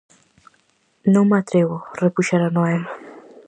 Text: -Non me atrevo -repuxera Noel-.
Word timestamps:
-Non 0.03 1.25
me 1.29 1.37
atrevo 1.39 1.77
-repuxera 1.93 2.47
Noel-. 2.55 2.87